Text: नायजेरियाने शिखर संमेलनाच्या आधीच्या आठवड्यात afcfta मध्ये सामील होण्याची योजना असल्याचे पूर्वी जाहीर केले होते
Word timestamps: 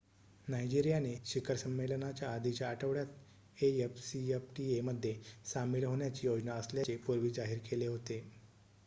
नायजेरियाने 0.47 1.09
शिखर 1.25 1.55
संमेलनाच्या 1.57 2.29
आधीच्या 2.29 2.69
आठवड्यात 2.69 3.61
afcfta 3.63 4.81
मध्ये 4.83 5.13
सामील 5.45 5.83
होण्याची 5.85 6.27
योजना 6.27 6.53
असल्याचे 6.55 6.95
पूर्वी 7.05 7.29
जाहीर 7.31 7.59
केले 7.65 7.87
होते 7.87 8.21